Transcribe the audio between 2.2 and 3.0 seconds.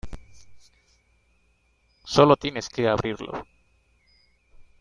tienes que